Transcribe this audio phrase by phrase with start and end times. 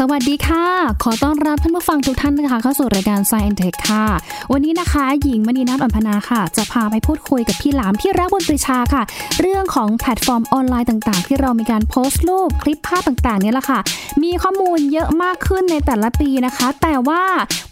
[0.00, 0.64] สวัสดีค่ะ
[1.02, 4.04] ขอต้อนรับท่านผู้ฟังทุกท่านนะคะ เข้าสู่รายการ Science Tech ค่ะ
[4.52, 9.02] วันนี้นะคะ หญิงมณีนัทอัมพนาค่ะ จะพาไปพูดคุยกับพี่หลามที่รักบุญปรีชาค่ะ
[9.40, 13.80] เรื่องของแพลตฟอร์มออนไลน์ต่าง ๆ ที่เรามีการโพสต์รูปคลิปภาพต่างๆเนี่ยแหละค่ะ
[14.22, 17.22] มีข้อมูลเยอะมากขึ้นในแต่ละปีนะคะ แต่ว่า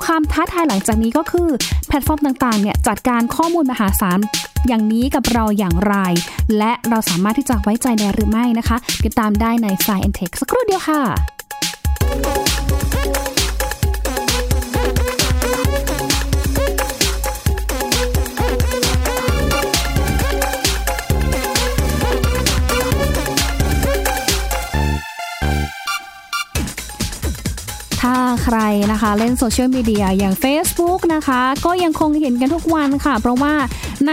[0.04, 1.48] ความท้าทายหลังจากนี้ก็คือ
[1.88, 4.18] แพลตฟอร์มต่างๆเนี่ยจัดการข้อมูลมหาศาล
[4.68, 5.96] อย่างนี้กับเราอย่างไร
[6.58, 11.33] และเราสามารถที่จะไว้ใจได้หรือไม่นะคะ ติดตามได้ใน Science Tech สักครู่เดียวค่ะ
[28.08, 28.58] ถ้าใคร
[28.92, 33.54] นะคะเล่นโซเชียลมีเดียอย่าง Facebook นะคะ ก็ยังคงเห็นกันทุกวันค่ะ เพราะว่า
[34.08, 34.12] ใน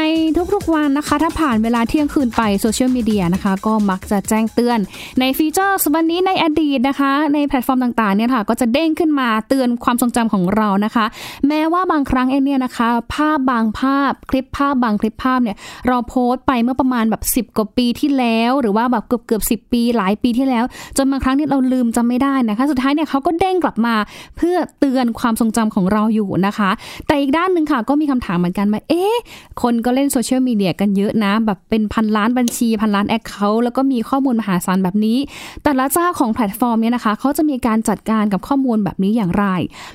[0.54, 4.80] ทุกๆวันนะคะ ถ้าผ่านเวลาเที่ยงคืนไปโซเชียลมีเดียนะคะ ก็มักจะแจ้งเตือน
[5.20, 11.06] ใน feature วันนี้ในอดีตนะคะ ในแพลตฟอร์มต่างๆเนี่ยค่ะ ก็จะเด้งขึ้นมาเตือนความทรงจำของเรานะคะ
[11.48, 15.58] แม้ว่าบางครั้งเองเนี่ยนะคะ ภาพบางภาพคลิปภาพบางคลิปภาพเนี่ย
[15.88, 20.66] เราโพสต์ไปเมื่อประมาณแบบ 10 กว่าปีที่แล้ว หรือว่าแบบเกือบเกือบสิบปีหลายปีที่แล้ว
[20.98, 23.96] จนบางครั้งเนี่ยเราลืมจำไม่ได้นะคะ สุดท้ายเนี่ยเขาก็เด้งกลับมา
[24.38, 26.70] เพื่อเตือนความทรงจำของเราอยู่นะคะ
[27.08, 29.16] แต่อีกด้านหนึ่งค่ะก็มีคำถามเหมือนกันว่าเอ๊ะ
[29.62, 35.18] คนก็เล่นโซเชียลมีเดียกันเยอะนะ แบบเป็นพันล้านบัญชี พันล้าน account แล้วก็มีข้อมูลมหาศาลแบบนี้
[35.64, 39.46] แต่ละเจ้าของแพลตฟอร์มเนี่ยนะคะเขาจะมีการจัดการกับข้อมูลแบบนี้อย่างไร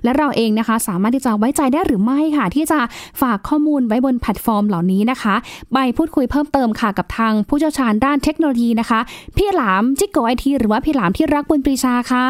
[0.05, 2.81] และเราเองนะคะสามารถที่จะไว้ใจได้หรือไม่ค่ะ ที่จะ
[3.21, 5.35] ฝากข้อมูลไว้บนแพลตฟอร์มเหล่านี้นะคะ
[5.73, 9.01] ไปพูดคุยเพิ่มเติมค่ะกับทางผู้เชี่ยวชาญด้านเทคโนโลยีนะคะ
[9.37, 12.29] พี่หลามจิ๊กโก๋ไอทีหรือว่าพี่หลามที่รักบุญปรีชาค่ะ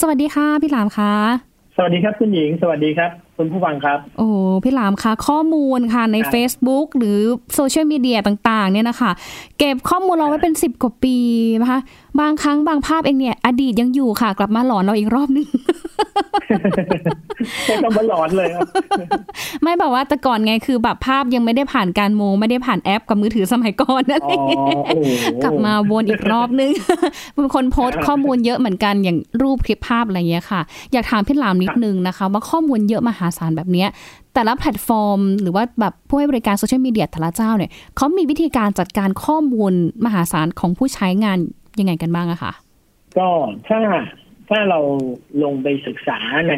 [0.00, 1.12] สวัสดีค่ะ พี่หลามค่ะ
[1.76, 4.28] สวัสดีครับคุณหญิง สวัสดีครับ คุณผู้ฟังครับ โอ้
[4.64, 7.18] พี่หลามคะข้อมูลค่ะใน Facebook หรือ
[7.54, 9.10] โซเชียลมีเดียต่าง ๆ เนี่ยนะคะ
[9.58, 11.16] เก็บข้อมูลเราไว้เป็นสิบกว่าปี
[11.62, 11.80] นะคะ
[12.20, 15.46] บางครั้งบางภาพเองเนี่ย อดีตยังอยู่ค่ะ กลับมาหลอนเราอีกรอบนึง
[17.64, 18.68] ใช้คำว่าหลอนเลยครับ
[19.62, 24.40] ไม่แบบว่าแต่ก่อนไงคือแบบภาพยังไม่ได้ผ่านการโมไม่ได้ผ่านแอปกับมือถือสมัยก่อนนั่นเอง
[25.42, 26.70] กลับมาวนอีกรอบนึง
[27.34, 30.60] เป็นคนโพสต์ข้อมูลเยอะเหมือนกันอย่างรูปคลิปภาพอะไรเงี้ยค่ะ
[30.92, 33.88] อยากถามพี่หลามนิดนึงนะคะ ว่าข้อมูลเยอะมหาศาลแบบเนี้ย
[34.34, 39.72] แต่ละแพลตฟอร์ม หรือว่าแบบผู้ให้บริการโซเชียลมีเดียแต่ละเจ้าเนี่ยเขามีวิธีการจัดการข้อมูล
[40.04, 41.38] มหาศาลของผู้ใช้งาน
[41.80, 42.52] ยังไงกันบ้างอะคะ
[43.18, 43.28] ก็
[43.68, 43.80] ถ้า
[44.50, 44.80] ถ้าเรา
[45.44, 46.18] ลงไปศึกษา
[46.50, 46.54] ใน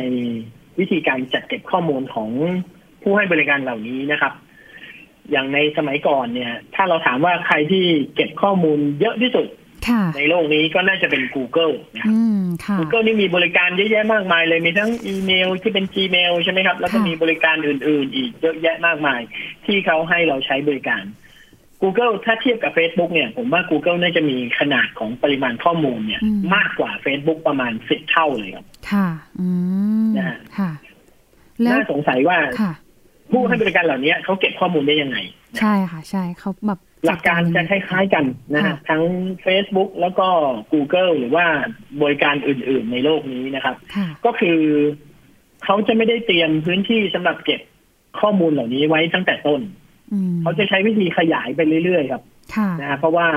[0.79, 2.31] วิธีการจัดเก็บข้อมูลของ
[3.03, 4.33] ผู้ให้บริการเหล่านี้นะครับ
[5.31, 9.49] อย่างในสมัยก่อนเนี่ย ถ้าเราถามว่าใครที่เก็บข้อมูลเยอะที่สุด
[10.17, 12.15] ในโลกนี้ก็น่าจะเป็น Google นะครับ
[12.79, 19.21] Google นี่มีบริการเยอะแยะมากมายเลย มีทั้งอีเมลที่เป็น Gmail ใช่ไหมครับ แล้วก็มีบริการอื่น ๆ อีกเยอะแยะมากมาย
[19.67, 21.03] ที่เขาให้เราใช้บริการ
[21.85, 26.23] Google ถ้าเทียบกับ Facebook เนี่ย ผมว่า Google น่าจะมีขนาดของปริมาณข้อมูลเนี่ย
[26.55, 29.09] มากกว่า Facebook ประมาณสิบเท่าเลยครับ ค่ะ
[29.41, 29.49] อื
[30.07, 30.71] มนะฮะค่ะ
[31.67, 32.73] น่าสงสัยว่าค่ะ
[33.31, 35.17] ผู้ให้บริการเหล่านี้เขาเก็บข้อมูลได้ยังไง
[35.59, 38.25] ใช่ค่ะ ใช่เขาแบบหลักการจะคล้ายๆกัน
[38.55, 39.03] นะฮะค่ะทั้ง
[39.47, 40.29] Facebook แล้วก็
[40.73, 41.47] Google หรือว่า
[42.03, 44.59] บริการอื่น ๆ ในโลกนี้นะครับค่ะก็คือ
[45.65, 47.61] เขาจะไม่ได้เตรียมพื้นที่สำหรับเก็บ
[48.21, 49.84] ข้อมูลเหล่านี้ไว้ตั้งแต่ต้นอืม
[50.43, 52.23] เขาจะใช้วิธีขยายไปเรื่อยๆครับ
[52.55, 53.29] ค่ะนะฮะเพราะว่า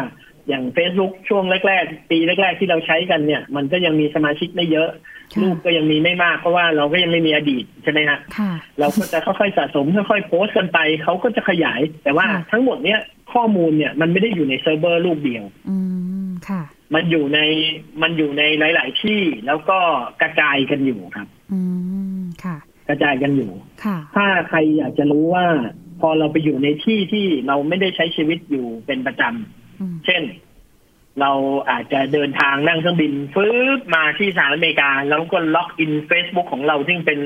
[0.47, 4.89] อย่าง Facebook ช่วงแรก ๆ ปีแรก ๆ ที่เราใช้กันเนี่ย มันก็ยังมีสมาชิกไม่เยอะ
[5.33, 12.99] ค่ะรูปก็ยังมีไม่มาก เพราะว่าเราก็ยังไม่มีอดีตใช่ไหมฮะค่ะเราก็จะค่อยๆสะสมค่อยๆโพสต์กันไปเขาก็จะขยาย แต่ว่าค่ะทั้งหมดเนี้ย
[13.33, 15.77] ข้อมูลเนี่ยมันไม่ได้อยู่ในเซิร์ฟเวอร์รูปเดียวอื
[16.25, 16.61] มค่ะ
[16.93, 17.39] มันอยู่ใน
[18.01, 18.43] มันอยู่ใน
[18.75, 19.79] หลาย ๆ ที่แล้วก็
[20.21, 21.59] กระจายกันอยู่ครับ อื
[22.19, 22.57] มค่ะ
[22.89, 23.51] กระจายกันอยู่
[23.83, 25.45] ค่ะถ้าใครอยากจะรู้ว่า
[26.01, 29.23] พอเราไปอยู่ในที่ที่เราไม่ได้ใช้ชีวิตอยู่เป็นประจ
[29.79, 30.23] อืมำเช่น
[31.21, 31.31] เรา
[31.69, 37.19] อาจจะเดินทางนั่งเครื่องบินฟึ่บมาที่สหรัฐอเมริกา แล้วก็ล็อกอิน Facebook ของเราซึ่งเป็น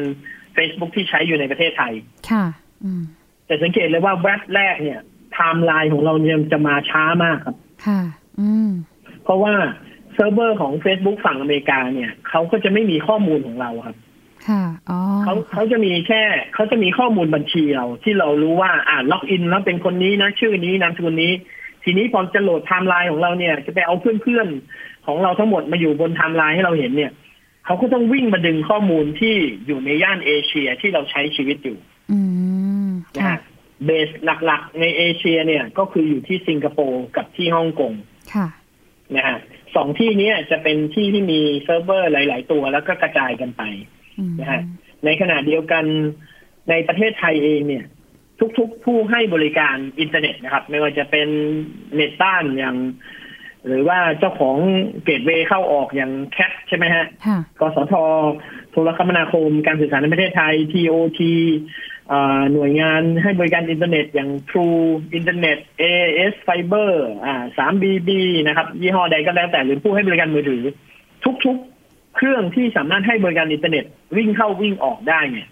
[0.58, 1.94] Facebook ที่ใช้อยู่ในประเทศไทย
[2.30, 2.46] ค่ะ
[2.84, 3.02] อืม
[3.46, 5.00] แต่สังเกตเลยว่าแว็บแรกเนี่ย
[5.34, 7.56] ไทม์ไลน์ของเราเนี่ยจะมาช้ามากครับ
[7.86, 8.02] ค่ะ
[8.40, 8.70] อืม
[9.24, 9.54] เพราะว่า
[10.14, 14.10] เซิร์ฟเวอร์ของ Facebook ฝั่งอเมริกาเนี่ยเขาก็จะไม่มีข้อมูลของเราครับค่ะอ๋อ
[15.24, 16.22] เขาเขาจะมีแค่
[16.54, 21.34] เขาจะมีข้อมูลบัญชีเราที่เรารู้ว่าอ่าล็อกอินแล้วเป็นคนนี้นะชื่อนี้นามสกุลนี้
[21.84, 27.12] ทีนี้พอจะโหลดไทม์ไลน์ของเราเนี่ยจะไปเอาเพื่อนๆของเราทั้งหมดมาอยู่บนไทม์ไลน์ให้เราเห็นเนี่ย
[27.66, 29.36] เขาก็ต้องวิ่งมาดึงข้อมูลที่
[29.66, 31.78] อยู่ในย่านเอเชียที่เราใช้ชีวิตอยู่
[32.12, 32.20] อื
[32.88, 33.40] มนะค่ะฮะ
[33.86, 34.10] base
[34.46, 37.94] หลักๆ ในเอเชียเนี่ยก็คืออยู่ที่สิงคโปร์กับที่ฮ่องกง
[38.34, 38.48] ค่ะ
[39.16, 39.38] นะฮะ
[39.76, 44.01] สองที่เนี้จะเป็นที่ที่มีเซิร์ฟเวอร์หลาย ๆ ตัวแล้วก็กระจายกันไปอืม
[44.40, 44.62] นะฮะ
[45.06, 45.86] ในขณะเดียวกัน
[46.70, 47.86] ในประเทศไทยเองเนี่ย
[48.60, 51.28] ทุกๆ ผู้ให้บริการอินเทอร์เน็ตนะครับ ไม่ว่าจะเป็น
[51.96, 52.76] เน็ตบ้านอย่าง
[53.68, 54.58] หรือว่าเจ้าของ
[55.04, 57.94] gateway เข้าออกอย่าง CAT ใช่ไหมฮะค่ะกสท
[58.72, 61.22] โทรคมนาคมการสื่อสารในประเทศไทย TOT
[62.12, 64.84] อ่าหน่วยงานให้บริการอินเทอร์เน็ตอย่าง True
[65.18, 66.92] Internet AIS Fibre
[67.26, 68.10] อ่า 3BB
[68.48, 70.64] นะครับ ยี่ห้อใดก็แล้วแต่หรือผู้ให้บริการมือถือ
[71.46, 71.71] ทุกๆ
[72.16, 73.86] เครื่องที่สามารถให้บริการอินเทอร์เน็ต
[74.18, 75.48] วิ่งเข้าวิ่งออกได้เนี่ย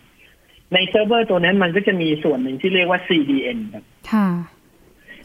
[0.74, 4.28] ในเซิร์ฟเวอร์ตัวนั้นมันก็จะมีส่วนหนึ่งที่เรียกว่า CDN ครับ ค่ะ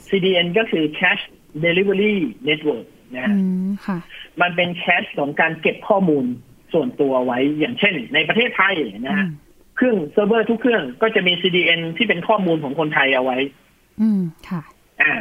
[0.09, 1.27] CDN ก็คือ Cache
[1.65, 2.15] Delivery
[2.49, 3.37] Network นะอืฮะ
[3.67, 3.99] มค่ะ
[4.41, 6.25] มันเป็น cache ของการเก็บข้อมูล
[6.73, 9.33] ส่วนตัวไว้อย่างเช่น ในประเทศไทยนะฮะอืม
[9.77, 13.39] เครื่องเซิร์ฟเวอร์ทุกเครื่องก็จะมี CDN ที่เป็นข้อมูลของคนไทยเอาไว้
[14.01, 14.63] อืมค่ะ
[15.03, 15.13] อ่า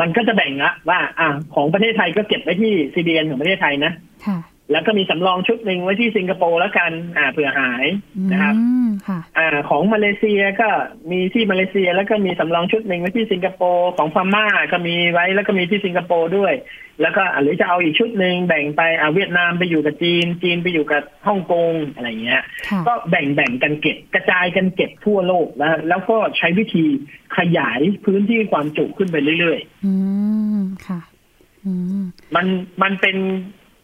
[0.00, 3.92] มันก็จะแบ่งละว่า อ่า ของประเทศไทยก็เก็บไว้ที่ CDN ของประเทศไทยนะ
[4.26, 4.38] ค่ะ
[4.70, 7.86] แล้วก็มีสำรองชุดหนึ่งไว้ที่สิงคโปร์แล้วกัน อ่าเผื่อหาย
[8.16, 8.54] อืนะครับ
[8.86, 10.68] มค่ะอ่า ของมาเลเซียก็
[11.10, 16.54] มีที่มาเลเซีย แล้วก็มีสำรองชุดหนึ่งไว้ที่สิงคโปร์ของพม่าก็มีไว้แล้วก็มีที่สิงคโปร์ด้วย
[17.00, 26.84] แล้วก็อะหรือจะเอาอีกชุดหนึ่งแบ่งไปอ่าเวียดนามไปอยู่กับจีน จีนไปอยู่กับฮ่องกงอะไรเงี้ยค่ะก็แบ่งแบ่งกันเก็บกระจายกันเก็บทั่วโลกนะแล้วก็ใช้วิธี
[27.36, 29.92] ขยายพื้นที่ความจุขึ้นไปเรื่อยอื
[30.58, 31.00] มค่ะ
[31.64, 31.72] อื
[32.02, 32.46] มๆมัน
[32.82, 33.16] มันเป็น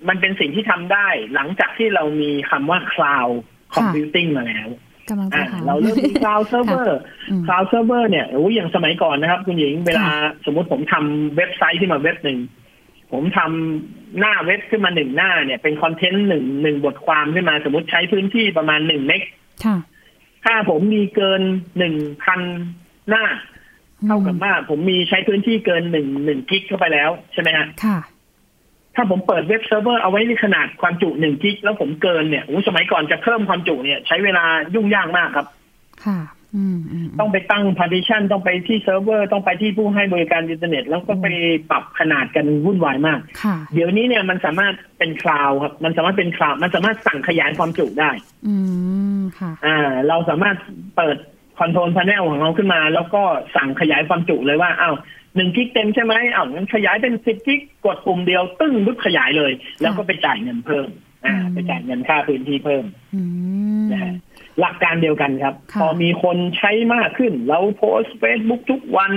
[0.08, 3.34] มันเป็นสิ่งที่ทำได้ หลังจากที่เรามีคำว่า cloud
[3.74, 4.68] computing มาแล้ว
[5.10, 6.88] กำลังจะอ่าถามเราเริ่มมี cloud server
[7.30, 12.38] อืม cloud server เนี่ยโอ้ยอย่างสมัยก่อนนะครับ คุณหญิงเวลาค่ะสมมติผมทำเว็บไซต์ขึ้นมาเว็บหนึ่ง
[13.12, 19.22] ผมทำหน้าเว็บขึ้นมาหนึ่งหน้าเนี่ย เป็นคอนเทนต์หนึ่งหนึ่งบทความขึ้นมาสมมติใช้พื้นที่ประมาณหนึ่งเมก
[19.64, 19.76] ค่ะ
[20.44, 21.42] ถ้าผมมีเกิน
[21.78, 22.40] หนึ่งพัน
[23.08, 23.24] หน้า
[24.06, 27.98] เท่ากับว่าผมมีใช้พื้นที่เกินหนึ่งหนึ่งกิกเข้าไปแล้วใช่ไหมฮะค่ะ
[28.98, 35.46] ถ้าผมเปิดเว็บเซิร์ฟเวอร์เอาไว้ในขนาดความจุหนึ่งกิกแล้วผมเกินเนี่ยโอ้สมัยก่อนจะเพิ่มความจุเนี่ย ใช้เวลายุ่งยากมากครับ
[36.04, 36.18] ค่ะ
[36.56, 41.26] อืมอืมต้องไปตั้ง partition ต้องไปที่เซิร์ฟเวอร์ต้องไปที่ผู้ให้บริการอินเทอร์เน็ต แล้วก็ไป
[41.70, 48.10] ปรับขนาดกันวุ่นวายมากค่ะเดี๋ยวนี้เนี่ยมันสามารถเป็น cloud ครับ มันสามารถเป็น cloud มันสามารถสั่งขยายความจุได้
[48.46, 48.54] อื
[49.18, 50.56] มค่ะ อ่า เราสามารถ
[50.96, 51.16] เปิด
[51.58, 53.22] control panel ของเราขึ้นมา แล้วก็
[53.56, 54.94] สั่งขยายความจุเลยว่าอ้าว
[55.38, 60.88] หนึ่งกิกเต็มใช่ไหมอ้าวงั้นขยายเป็นสิบกิกกดปุ่มเดียว ตึ้งบึ๊บขยายเลย แล้วก็ไปจ่ายเงินเพิ่ม
[61.26, 63.20] อ่าอืมไปจ่ายเงินค่าพื้นที่เพิ่มอื
[63.84, 64.14] มนะฮะ
[64.60, 69.12] หลักการเดียวกันครับค่ะพอมีคนใช้มากขึ้น เราโพสต์เฟซบุ๊กทุกวัน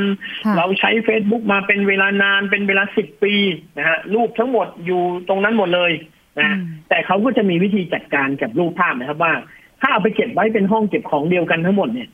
[0.46, 3.34] ค่ะเราใช้ Facebook มาเป็นเวลานานเป็นเวลาสิบปี
[3.78, 5.92] นะฮะรูปทั้งหมดอยู่ตรงนั้นหมดเลย
[6.38, 9.34] นะฮะอืมแต่เขาก็จะมีวิธีจัดการกับรูปภาพนะครับว่า
[9.82, 12.10] ถ้าเอาไปเก็บไว้เป็นห้องเก็บของเดียวกันทั้งหมดเนี่ย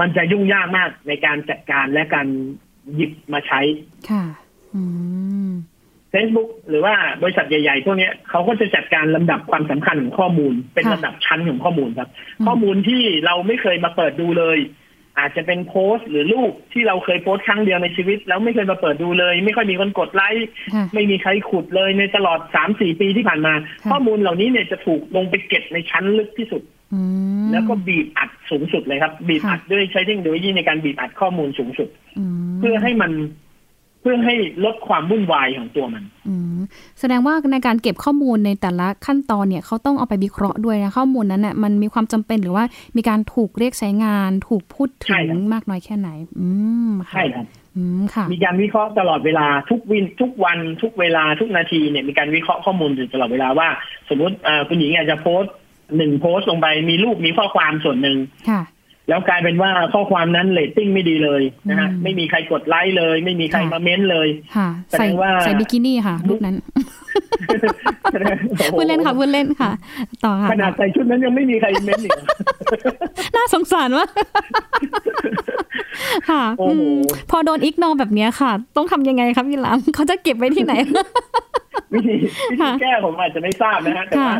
[0.00, 2.26] มันจะยุ่งยากมากในการจัดการและการ
[2.94, 3.60] หยิบมาใช้
[4.10, 4.24] ค่ะ
[4.74, 4.82] อื
[5.48, 5.50] ม
[6.12, 12.08] Facebook หรือว่าบริษัทใหญ่ๆพวกเนี้ยเขาก็จะจัดการลำดับความสำคัญของข้อมูล เป็นค่ะลำดับชั้นของข้อมูลครับ
[12.38, 14.58] อืมข้อมูลที่เราไม่เคยมาเปิดดูเลย
[15.18, 26.78] อาจจะเป็นโพสต์ หรือรูปที่เราเคยโพสต์ครั้งเดียวในชีวิต แล้วไม่เคยมาเปิดดูเลย ไม่ค่อยมีคนกดไลค์ค่ะไม่มีใครขุดเลยในตลอดสามสี่ปีที่ผ่านมาค่ะข้อมูลเหล่านี้เนี่ยจะถูกลงไปเก็บในชั้นลึกที่สุดอืม
[27.52, 31.88] แล้วก็บีบอัดสูงสุดเลยครับ บีบอัดด้วยใช้เทคโนโลยีในการบีบอัดข้อมูลสูงสุด
[32.50, 33.12] มเพื่อให้มัน
[34.02, 34.34] เพื่อให้
[34.64, 36.60] ลดความวุ่นวายของตัวมันอืม
[37.00, 42.64] แสดงว่าในการเก็บข้อมูลในแต่ละขั้นตอนเนี่ยเขาต้องเอาไปวิเคราะห์ด้วยนะข้อมูลนั้นน่ะมันมีความจำเป็นหรือว่า
[42.96, 46.08] มีการถูกเรียกใช้งาน ถูกพูดถึใช่งครับมากน้อยแค่ไหน
[46.40, 46.48] อื
[46.88, 47.46] มค่ะใช่ครับ
[47.76, 53.68] อืมค่ะมีการวิเคราะห์ตลอดเวลาทุกวิทุกวันทุกเวลาทุกนาทีเนี่ยมีการวิเคราะห์ข้อมูลอยู่ตลอดเวลาว่า
[54.08, 55.54] สมมติอ่าคุณหญิงอาจจะโพสต์
[55.96, 58.18] หนึ่งโพสต์ลงไปมีรูปมีข้อความส่วนหนึ่ง
[58.50, 58.62] ค่ะ
[59.08, 66.56] แล้วกลายเป็นว่าข้อความนั้นเรตติ้งไม่ดีเลยนะฮะอืมไม่มีใครกดไลค์เลย ไม่มีใครค่ะมาเม้นเลยค่ะแสดงว่าใส่บิกินี่ค่ะรูปนั้น
[68.58, 69.70] โอ้โหพูดเล่นค่ะพูดเล่นค่ะ
[70.24, 72.12] ต่อค่ะขนาดใส่ชุดนั้นยังไม่มีใครเม้นอีก
[73.36, 74.08] น่าสงสารว่าก
[76.30, 80.74] ค่ะโอ้โหอืมพอโดนอีกนอแบบเนี้ยค่ะ ต้องทำยังไงครับพี่หลามเขาจะเก็บไว้ที่ไหน
[81.92, 84.36] วิธีวิธีค่ะแก้ผมอาจจะไม่ทราบนะฮะแต่ว่า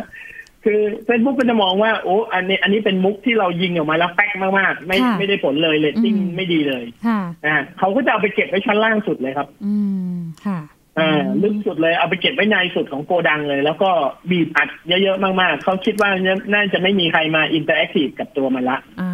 [0.63, 9.75] ค่ะคือเฟซบุ๊กก็จะมองว่าโอ้อันนี้ อันนี้เป็นมุกที่เรายิงออกมาแล้วแป๊กมากๆ ไม่ค่ะไม่ได้ผลเลยเรตติ้งอืมไม่ดีเลยค่ะนะฮะเขาก็จะเอาไปเก็บไว้ชั้นล่างสุดเลยครับ อื
[10.13, 10.15] ม
[10.45, 10.59] ค่ะ
[10.99, 13.89] อ่าลึกสุดเลยเอาไปเก็บไว้ในสุดของโกดังเลย แล้วก็
[14.29, 16.09] บีบอัดเยอะๆมากๆ เขาคิดว่า
[16.53, 19.11] น่าจะไม่มีใครมา interactive กับตัวมันละอ่า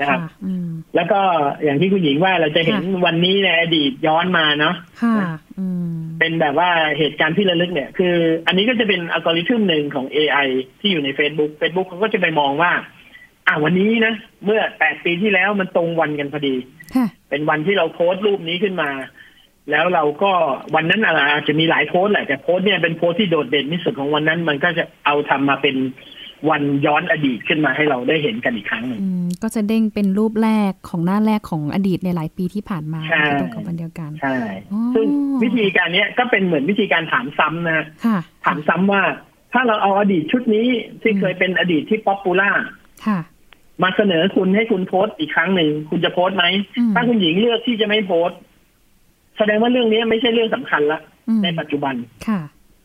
[0.00, 1.20] นะครับค่ะอืมแล้วก็
[1.64, 5.16] อย่างที่คุณหญิงว่าเราจะเห็นค่ะวันนี้ในอดีตย้อนมาเนาะค่ะ
[5.58, 5.79] อืม
[6.20, 8.14] เป็นแบบว่าเหตุการณ์ที่ระลึกเนี่ย คือ
[8.46, 10.48] อันนี้ก็จะเป็นอัลกอริทึมหนึ่งของ AI
[10.80, 12.72] ที่อยู่ใน Facebook Facebook เขาก็จะไปมองว่า
[13.46, 16.54] อ่าวันนี้นะ เมื่อแปดปีที่แล้วมันตรงวันกันพอดี
[16.94, 18.90] ค่ะเป็นวันที่เราโพสต์รูปนี้ขึ้นมา
[19.70, 20.32] แล้วเราก็
[20.74, 25.76] วันนั้นอาจจะมีหลายโพสต์แหละแต่โพสต์เนี่ยเป็นโพสต์ที่โดดเด่นที่สุดของวันนั้น มันก็จะเอาทำมาเป็น
[26.48, 34.36] วันย้อนอดีตขึ้นมาให้เราได้เห็นกันอีกครั้งหนึ่งอืมก็จะเด้งเป็นรูปแรกของหน้าแรกของอดีตในหลายปีที่ผ่านมาใช่ตรงกับวันเดียวกันใช่
[34.72, 35.06] อ๋อซึ่ง
[35.42, 39.02] วิธีการเนี้ยก็เป็นเหมือนวิธีการถามซ้ำนะฮะค่ะถามซ้ำว่า
[39.52, 40.66] ถ้าเราเอาอดีตชุดนี้
[41.02, 42.50] ที่เคยเป็นอดีตที่ popular
[43.06, 43.18] ค่ะ
[43.82, 46.44] มาเสนอคุณให้คุณโพสต์อีกครั้งหนึ่งคุณจะโพสต์ไหม
[46.78, 48.38] อืมถ้าคุณหญิงเลือกที่จะไม่โพสต์
[49.38, 51.94] แสดงว่าเรื่องนี้ไม่ใช่เรื่องสำคัญละอืมในปัจจุบัน
[52.28, 52.40] ค่ะ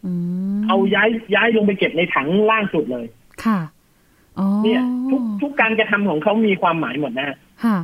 [0.05, 0.11] อื
[0.57, 3.05] มเอาย้ายย้ายลงไปเก็บในถังล่างสุดเลย
[3.45, 3.59] ค่ะ
[4.39, 7.77] อ๋อเนี่ยทุกทุกการกระทำของเขามีความหมายหมดนะค่ะ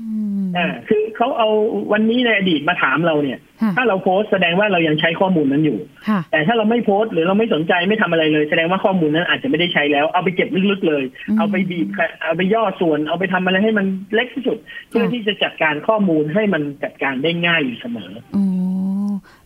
[0.00, 0.06] อื
[0.42, 1.48] มอ่าคือเขาเอา
[1.92, 11.86] วันนี้ในอดีตมาถามเราเนี่ยค่ะถ้าเราโพสต์แสดงว่าเรายังใช้ข้อมูลนั้นอยู่ค่ะแต่ถ้าเราไม่โพสต์หรือเราไม่สนใจไม่ทำอะไรเลย แสดงว่าข้อมูลนั้นอาจจะไม่ได้ใช้แล้วเอาไปเก็บลึกๆเลยอืมเอาไปบีบ
[12.22, 14.58] เอาไปย่อส่วน เอาไปทำอะไรให้มันเล็กที่สุด
[14.88, 18.44] เพื่อที่จะจัดการข้อมูลให้มันจัดการได้ง่ายอยู่เสมออ๋อ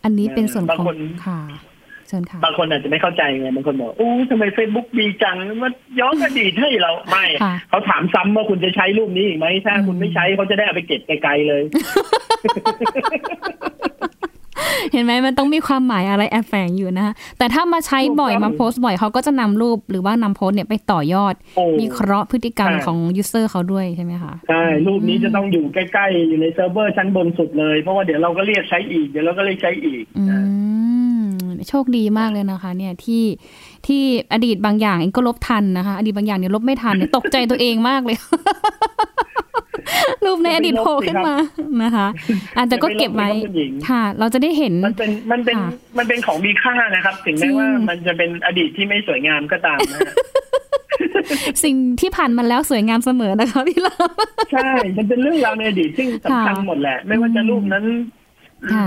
[0.05, 1.68] อันนี้เป็นส่วนบางของคนค่ะเชิญค่ะ
[2.45, 11.63] บางคนอาจจะไม่เข้าใจไงบางคนบอกอู้ทำไมเฟซบุ๊กดีจังมันย้อนอดีตให้เราไม่ค่ะเขาถามซ้ำว่าคุณจะใช้รูปนี้อีกไหมถ้าอืมคุณไม่ใช้เขาจะได้เอาไปเก็บไกลๆเลย
[14.93, 30.48] เห็นไหมมันต้องมีความหมายอะไรแอบแฝงอยู่นะคะแต่ถ้ามาใช้บ่อยถูกต้องมาโพสต์บ่อยเขาก็จะนำรูปหรือว่านำโพสต์เนี่ยไปต่อยอดโอ้วิเคราะห์พฤติกรรมใช่ของ user เขาด้วยใช่ไหมคะใช่รูปนี้จะต้องอยู่ใกล้ๆอยู่ในเซิร์ฟเวอร์ชั้นบนสุดเลยเพราะว่าเดี๋ยวเราก็เรียกใช้อีกเดี๋ยวเราก็เรียกใช้อีกอืนะม
[31.69, 33.25] โชคดีมากเลยนะคะ เนี่ยที่
[33.87, 38.17] ที่อดีตบางอย่างเองก็ลบทันนะคะ อดีตบางอย่างเนี่ยลบไม่ทันเนี่ยตกใจตัวเองมากเลย
[40.25, 41.35] รูปในอดีตโผล่ขึ้นมา
[41.83, 42.07] นะคะ
[42.57, 50.13] อาจจะก็เก็บไว้อย่าปลบสิครับคุณหญิงค่ะ เราจะได้เห็นมันเป็นมันเป็นค่ะมันเป็นของมีค่านะครับ ถึงแม้จริงว่ามันจะเป็นอดีตที่ไม่สวยงามก็ตามนะฮะ
[51.65, 53.95] สิ่งที่ผ่านมาแล้วสวยงามเสมอนะคะพี่ลา
[54.53, 58.18] ใช่ มันเป็นเรื่องราวในอดีตซึ่งสำคัญค่ะหมดแหละ ไม่ว่าจะรูปนั้นค่ะ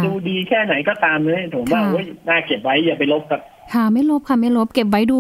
[0.05, 3.41] ดูดีแค่ไหนก็ตามเลยผมว่าค่ะโอ้ยน่าเก็บไว้อย่าไปลบกับ
[3.73, 5.19] ค่ะไม่ลบค่ะไม่ลบเก็บไว้ดู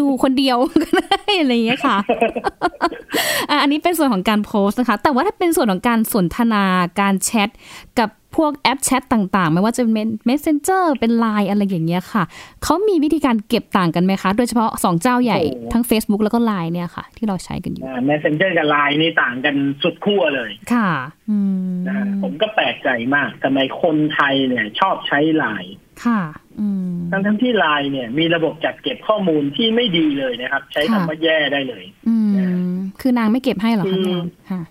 [0.00, 1.96] ดูคนเดียวก็ได้อะไรอย่างเงี้ยค่ะ
[3.50, 6.64] อะอันนี้เป็นส่วนของการโพสต์นะคะ แต่ว่าถ้าเป็นส่วนของการสนทนา
[7.00, 7.48] การแชท
[7.98, 12.22] กับ พวกแอปแชทต่างๆ ไม่ว่าจะเป็น Messenger เป็น Line อะไรอย่างเงี้ยค่ะ
[12.64, 20.90] เขามีวิธีการเก็บต่างกันไหมคะ โดยเฉพาะสองเจ้าใหญ่โอ้ทั้ง Facebook แล้วก็ Line เนี่ยค่ะ ที่เราใช้กันอยู่ Messenger กับไลน์นี่ต่างกันสุดขั้วเลย ค่ะ
[21.30, 25.72] อืมนะฮะผมก็แปลกใจมากทำไมคนไทยเนี่ยชอบใช้ไลน์
[26.04, 26.20] ค่ะ
[26.60, 34.20] อืมทั้งทั้งๆที่ไลน์เนี่ย มีระบบจัดเก็บข้อมูลที่ไม่ดีเลยนะครับ ใช้ค่ะคำว่าแย่ได้เลยอืมคือนางไม่เก็บให้เหรอคะคือพี่ลาม
[34.50, 34.62] ค่ะ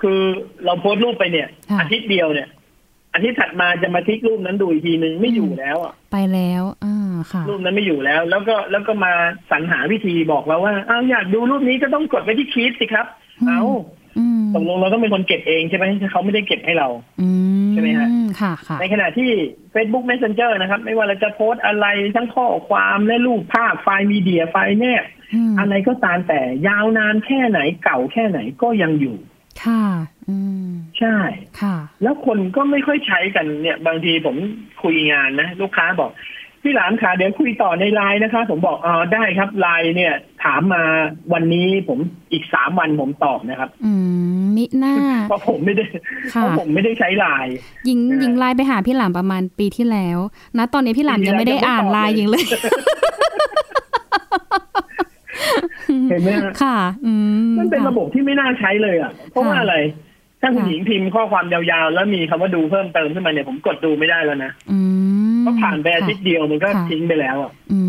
[0.00, 0.20] คือ
[0.64, 2.48] เราโพสต์รูปไปเนี่ยค่ะอาทิตย์เดียวเนี่ย
[3.12, 9.12] อาทิตย์ถัดมาจะมาทิกรูปนั้นดูอีกทีนึงไม่อยู่แล้วอะไปแล้วอ่าค่ะ รูปนั้นไม่อยู่แล้ว แล้วก็แล้วก็มา
[9.50, 13.06] สรรหาวิธีบอกเราว่าอ้าวอยากดูรูปนี้ก็ต้องกดไปที่คีปสิครับ
[13.42, 13.62] อืมเอา
[14.18, 16.88] อืมตกลงเราต้องเป็นคนเก็บเองใช่ไหมเขาไม่ได้เก็บให้เรา
[17.20, 17.28] อื
[17.68, 18.08] มใช่ไหมฮะ
[18.40, 19.30] ค่ะค่ะในขณะที่
[19.74, 21.86] Facebook Messenger นะครับ ไม่ว่าเราจะโพสต์อะไร
[22.16, 25.04] ทั้งข้อความและรูปภาพไฟล์มีเดียไฟล์แนบ
[25.52, 29.16] มอะไรก็ตามแต่ยาวนานแค่ไหนเก่าแค่ไหนก็ยังอยู่
[29.64, 29.84] ค่ะ
[30.18, 30.19] อืม
[30.98, 31.16] ใช่
[31.60, 34.36] ค่ะ แล้วคนก็ไม่ค่อยใช้กันเนี่ย บางทีผม
[34.82, 36.12] คุยงานนะ ลูกค้าบอก
[36.64, 40.82] พี่หลานขาเดี๋ยวคุยต่อในไลน์นะคะ ผมบอกอ๋อได้ครับไลน์เนี่ย ถามมา
[41.32, 41.98] วันนี้ผม
[42.32, 43.92] อีกสามวันผมตอบนะครับ อื
[44.40, 44.94] มมิหน้า
[45.28, 45.84] เพราะผมไม่ได้
[46.34, 47.54] ค่ะเพราะผมไม่ได้ใช้ไลน์
[47.86, 50.18] หญิงนะหญิงไลน์ไปหาพี่หลานประมาณปีที่แล้ว
[50.58, 52.44] นะตอนนี้พี่หลานยังไม่ได้อ่านไลน์หญิงเลย
[56.10, 57.12] เห็นไหมฮะค่ะ อื
[57.46, 59.76] มมันเป็นค่ระบบที่ไม่น่าใช้เลยอะ เพราะว่าค่ะอะไร
[60.40, 64.78] ถ้าคุณค่ะหญิงพิมพ์ข้อความยาวๆ แล้วมีคำว่าดูเพิ่มเติมขึ้นมาเนี่ยผมกดดูไม่ได้แล้วนะอื
[65.38, 67.80] มเพราะผ่านไปอาทิตย์เดียวมันก็ค่ะทิ้งไปแล้วอะอื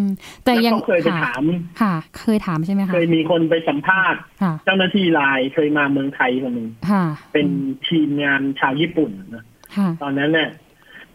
[0.00, 0.02] ม
[0.44, 1.42] แต่แล้วยังเขาเคยไปค่ะถาม
[1.82, 7.46] ค่ะ เคยถามใช่ไหมคะเคยมีคนไปสัมภาษณ์ค่ะเจ้าหน้าที่ไลน์เคยมาเมืองไทยคนหนึ่งค่ะเป็น
[7.88, 9.44] ทีมงานชาวญี่ปุ่นนะ
[9.76, 10.50] ค่ะตอนนั้นเนี่ย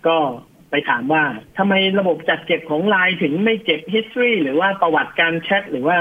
[0.08, 0.17] ก็
[0.72, 1.24] ไปถามว่า
[1.58, 5.98] ทำไมระบบจัดเก็บของไลน์ถึงไม่เก็บ history หรือว่าประวัติการแชทหรือว่า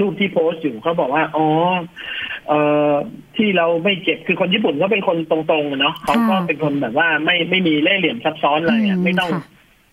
[0.00, 1.46] รูปที่โพสต์อยู่เขาบอกว่า อ๋อ
[2.50, 2.60] เอ่
[2.92, 2.94] อ
[3.36, 9.44] ที่เราไม่เก็บคือคนญี่ปุ่นก็เป็นคนตรงๆอะเนาะเขาก็เป็นคนแบบว่าไม่ไม่มีเล่ห์เหลี่ยมซับซ้อนอะไรอะไม่ต้องค่ะ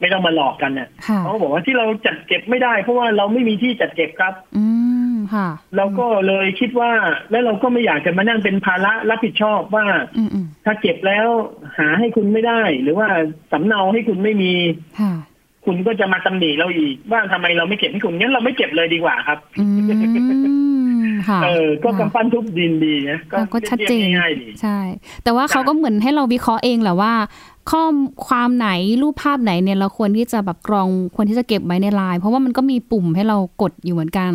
[0.01, 4.65] ไม่ต้องมาหลอกกันเนี่ยค่ะเขาก็บอกว่าที่เราจัดเก็บไม่ได้ เพราะว่าเราไม่มีที่จัดเก็บครับ อื
[5.13, 5.47] มค่ะ
[5.77, 6.91] เราก็เลยคิดว่า
[7.31, 9.85] แล้วเราก็ไม่อยากจะมานั่งเป็นภาระรับผิดชอบว่า
[10.17, 11.27] อืมอืมถ้าเก็บแล้ว
[11.77, 13.07] หาให้คุณไม่ได้ หรือว่า
[13.51, 14.53] สำเนาให้คุณไม่มี
[14.99, 15.13] ค่ะ
[15.65, 20.66] คุณก็จะมาตำหนิเราอีกว่าทำไมเราไม่เก็บให้คุณงั้นเราไม่เก็บเลยดีกว่าครับ อืมค่ะ
[21.43, 24.79] เออก็ค่ะกำปั้นทุบดินดีนะเราก็ชัดเจนรียบง่ายๆดีใช่
[25.23, 27.13] แต่ว่าเขาก็เหมือนให้เราวิเคราะห์เองแหละว่า
[27.69, 27.83] ข้อ
[28.27, 28.69] ความไหน
[29.01, 34.31] รูปภาพไหนเนี่ยเราควรที่จะแบบกรองควรที่จะเก็บไว้ในไลน์เพราะว่ามันก็มีปุ่มให้เรากดอยู่เหมือนกัน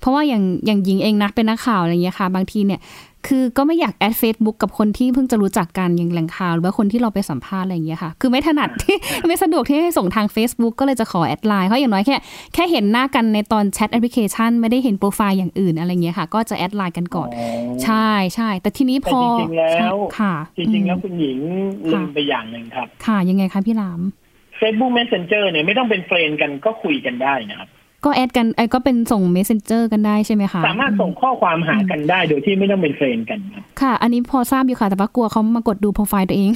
[0.00, 2.80] เพราะว่าอย่างอย่างหญิงเองนะเป็นนักข่าวอะไรอย่างเงี้ยค่ะ บางทีเนี่ย
[3.28, 12.16] คือก็ไม่อยากแอด Facebook กับคนที่เพิ่งจะรู้จักกันอย่างแหล่งข่าวหรือว่าคนที่เราไปสัมภาษณ์อะไรอย่างเงี้ยค่ะ คือไม่ถนัดที่ไม่สะดวกที่ให้ส่งทาง Facebook ก็เลยจะขอ add LINE เพราะอย่างน้อยแค่
[12.54, 17.28] แค่เห็นหน้ากันในตอนแชทแอปพลิเคชัน ไม่ได้เห็นโปรไฟล์อย่างอื่นอะไรเงี้ยค่ะ ก็จะ add LINE กันก่อน
[17.84, 21.38] ใช่ใช่แต่ทีนี้พอแต่จริงๆแล้วค่ะ จริงๆแล้วอืมคุณหญิง
[21.92, 24.00] ลืมไปอย่างหนึ่งครับ ค่ะยังไงคะพี่หลาม
[24.60, 27.68] Facebook Messenger เนี่ยไม่ต้องเป็น friend กันก็คุยกันได้นะครับ
[28.06, 36.50] ก็ add กันไอ้ก็เป็นส่ง Messenger กันได้ใช่ไหมคะ สามารถส่งข้อความหากันได้โดยที่ไม่ต้องเป็น friend กันครับค่ะ อันนี้พอทราบอยู่ค่ะ แต่ว่ากลัวเขามากดดูโปรไฟล์ตัวเอง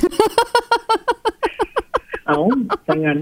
[2.30, 2.42] เอา
[2.87, 3.18] ถ้างั้น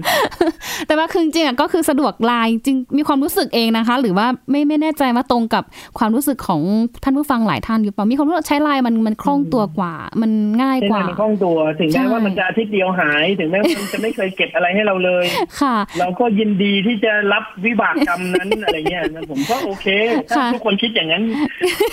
[0.87, 5.63] แต่ว่าคือจริงๆอะก็คือสะดวกไลน์จริงมีความรู้สึกเองนะคะ หรือว่าไม่ไม่แน่ใจว่าตรงกับ
[5.97, 6.61] ความรู้สึกของ
[7.03, 15.25] ท่านผู้ฟังหลายท่านอยู่เปล่ามีความรู้สึกใช้ไลน์มันมันคล่องตัวกว่า มันง่ายกว่าใช่ไหมมันคล่องตัว ถึงแม้ใช่ว่ามันจะอาทิตย์เดียวหาย ถึงแม้ว่ามันจะไม่เคยเก็บอะไรให้เราเลย
[15.61, 19.87] ค่ะ เราก็ยินดีที่จะรับวิบากกรรมนั้นอะไรเงี้ยนะผมก็โอเค
[20.29, 21.23] ถ้าค่ะทุกคนคิดอย่างนั้น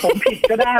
[0.03, 0.75] ผมผิดก็ได้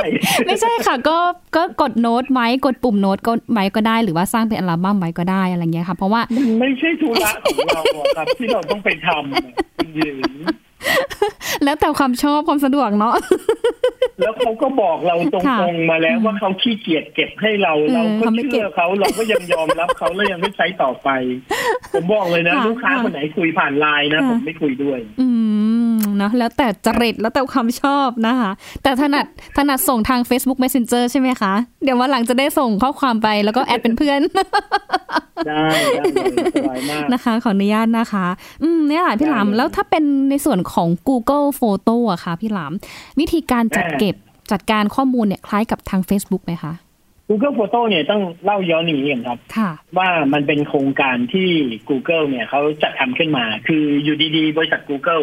[0.46, 1.18] ไม่ใช่ค่ะ ก็
[1.56, 10.16] ก็กดโน้ตไว้กดปุ่มโน้ตก็ไว้ก็ได้ หรือว่าสร้างเป็นอัลบั้มไว้ก็ได้อะไรเงี้ยค่ะ เพราะว่ามันไม่ใช่ธุระของเราอะครับ ที่เราต้องไปทำคุณหญิง
[11.64, 13.14] แล้วแต่ความชอบความสะดวกเนาะ
[14.20, 21.08] แล้วเขาก็บอกเราตค่ะรงๆมาแล้วว่าเขาขี้เกียจเก็บให้เราเออเราก็เขาไม่เก็บเชื่อเขาเราก็ยังยอมรับเขาแล้วยังไม่ใช้ต่อไป
[21.92, 25.28] ผมบอกเลยนะค่ะลูกค้าค่ะคนไหนคุยผ่านไลน์นะค่ะผมไม่คุยด้วย อื
[25.94, 28.50] มเนอะแล้วแต่จริตแล้วแต่ความชอบนะคะ
[28.82, 31.52] แต่ถนัดถนัดส่งทาง Facebook Messenger ใช่ไหมคะ
[31.84, 34.20] เดี๋ยววันหลังจะได้ส่งข้อความไปแล้วก็แอดเป็นเพื่อน
[35.46, 35.62] ได้
[35.94, 38.26] ได้เลยสบายมากนะคะ ขออนุญาตนะคะ
[38.62, 42.72] อืมเนี่ยแหละพี่หลามได้เลยแล้วถ้าเป็นในส่วนของ Google Photo อะค่ะ พี่หลาม
[43.20, 44.07] วิธีการจัดอ่าเก็บ
[44.52, 46.74] จัดการข้อมูลเนี่ยคล้ายกับทาง Facebook ไหมคะ
[47.28, 51.48] Google Photo เนี่ยต้องเล่าย้อนอย่างนี้กันครับค่ะว่ามันเป็นโครงการที่
[51.88, 55.22] Google เนี่ยเขาจัดทำขึ้นมา คืออยู่ดีๆ บริษัท Google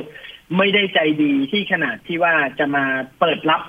[0.58, 2.86] ไม่ได้ใจดีที่ขนาดที่ว่าจะมา
[3.20, 3.62] เปิดรับ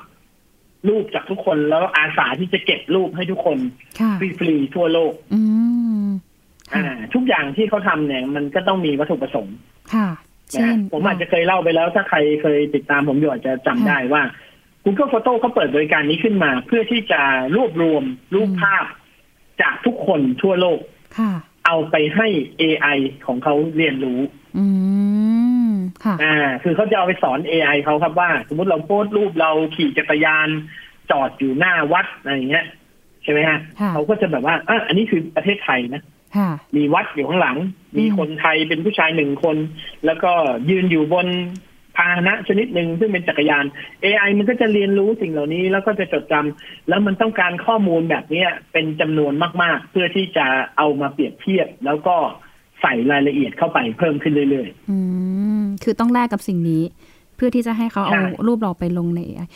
[0.89, 3.59] รูปจากทุกคนแล้วอาสาที่จะเก็บรูปให้ทุกคน
[4.01, 5.41] ค่ะฟรีๆทั่วโลกอื
[6.05, 6.07] ม
[6.75, 6.85] อ่า
[7.15, 9.57] ทุกอย่างที่เขาทำเนี่ย มันก็ต้องมีวัตถุประสงค์
[9.95, 10.09] ค่ะ
[10.47, 14.23] นะเช่นผมอาจจะเคยเล่าไปแล้วถ้าใครเคยติดตามผมอยู่อาจจะจำได้ว่า
[14.89, 17.23] Google Photo เขาเปิดบริการนี้ขึ้นมา เพื่อที่จะ
[17.57, 18.03] รวบรวม
[18.35, 18.85] รูปภาพ
[19.61, 20.81] จากทุกคนทั่วโลก
[21.19, 21.33] ค่ะ
[21.67, 22.29] เอาไปให้
[22.63, 24.21] AI ของเขาเรียนรู้
[24.59, 24.67] อื
[25.71, 25.73] ม
[26.05, 30.49] ค่ะ อ่า คือเขาจะเอาไปสอน AI เขาครับว่า สมมติเราโพสต์รูปเราขี่จักรยาน
[31.11, 32.67] จอดอยู่หน้าวัดอะไรอย่างเงี้ย
[33.23, 36.03] ใช่ไหมฮะค่ะเขาก็จะแบบว่าอะอันนี้คือประเทศไทยนะ
[36.37, 37.57] ค่ะมีวัดอยู่ข้างหลัง
[37.97, 39.57] มีอืมคนไทยเป็นผู้ชายหนึ่งคน
[40.07, 40.33] แล้วก็
[40.71, 41.27] ยืนอยู่บน
[41.97, 43.65] พาหนะชนิดหนึ่งซึ่งเป็นจักรยาน
[44.05, 49.33] AI มันก็จะเรียนรู้สิ่งเหล่านี้แล้วก็จะจดจำแล้วมันต้องการข้อมูลแบบเนี้ยเป็นจำนวน
[49.63, 52.17] มาก ๆ เพื่อที่จะเอามาเปรียบเทียบ แล้วก็
[52.83, 54.99] ใส่รายละเอียดเข้าไปเพิ่มขึ้นเรื่อยอื
[55.61, 56.83] มคือต้องแลกกับสิ่งนี้
[57.37, 59.49] เพื่อที่จะให้เขาเอาใช่รูปเราไปลงใน AI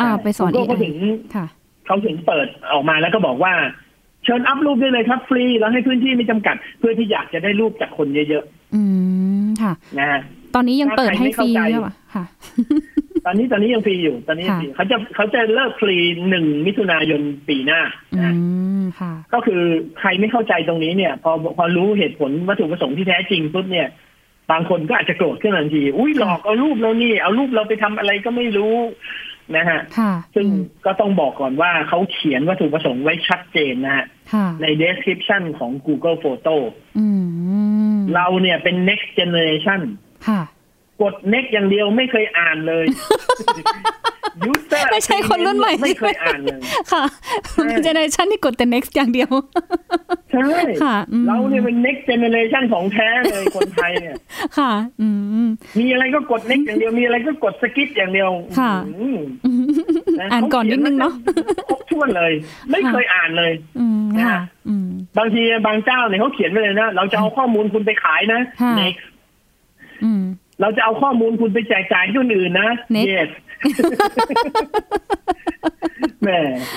[0.00, 0.94] อ่าใช่ไปสอน Google ก็ AI ถึง
[1.34, 3.52] ค่ะๆเขาถึงเปิดออกมาแล้วก็บอกว่า
[4.24, 8.82] เชิญอัพรูปได้เลยครับฟรีแล้วให้พื้นที่ไม่จำกัด เพื่อที่อยากจะได้รูปจากคนเยอะอื
[9.44, 10.20] มค่ะๆนะฮะ
[10.54, 12.24] ตอนนี้ยังถ้าเปิดใครให้ไม่ฟรีเข้าใจแล้วอะค่ะ
[13.26, 15.96] ตอนนี้ตอนนี้ยังฟรีอยู่ ตอนนี้ยังฟรีเขาจะเขาจะเลิกฟรี
[16.28, 17.80] หนึ่งมิถุนายนปีหน้า
[18.14, 18.34] อืนะ
[18.80, 19.62] มค่ะก็คือ
[19.98, 23.88] ใครไม่เข้าใจตรงนี้เนี่ย พอพอรู้เหตุผลวัตถุประสงค์ที่แท้จริงปุ๊บเนี่ย
[24.50, 28.76] บางคนก็อาจจะโกรธขึ้นทันที อุ้ยหลอกเอารูปเรานี่ เอารูปเราไปทำอะไรก็ไม่รู้
[29.56, 36.56] นะฮะค่ะซึ่งอืมก็ต้องบอกก่อนว่าเขาเขียนวัตถุประสงค์ไว้ชัดเจนนะฮะค่ะใน description ของ Google Photo
[36.98, 37.06] อื
[37.96, 39.80] มเราเนี่ยเป็น next generation
[40.28, 40.40] ค่ะ
[41.02, 42.86] กด next อย่างเดียวไม่เคยอ่านเลย
[44.50, 46.58] user ไม่ใช่คนรุ่นใหม่ไม่เคยอ่านเลย
[46.92, 47.04] ค่ะ
[47.52, 49.30] ใช่เป็นเจเนอเรชันที่กดแต่ next อย่างเดียว
[50.32, 50.48] ใช่
[50.82, 54.16] ค่ะอืมเราเนี่ยเป็น next generation ของแท้เลยคนไทยเนี่ย
[54.58, 55.08] ค่ะ อื
[55.44, 61.12] มมีอะไรก็กด next อย่างเดียวมีอะไรก็กดสกิปอย่างเดียวค่ะอืมะอ่านก่อนนิดนึงเนาะ
[61.68, 62.32] ครบถ้วนเลย
[62.70, 64.88] ไม่เคยอ่านเลยอืมนะค่ะฮะอืม
[65.18, 69.07] บางทีบางเจ้าเนี่ยเขาเขียนไว้เลยนะเราจะเอาข้อมูลคุณไปขายนะค่ะ next อืม
[70.60, 73.28] เราจะเอาข้อมูลคุณไปแจกจ่ายที่คนอื่นนะ Next yes
[76.22, 76.28] แหม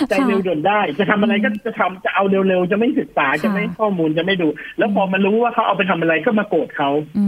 [0.09, 7.25] ใจเร็วด่วนได้ จะทำอะไรก็จะทำจะเอาเร็วๆ จะไม่ศึกษาจะไม่ข้อมูลจะไม่ดู แล้วพอมารู้ว่าเขาเอาไปทำอะไรก็มาโกรธเขาอื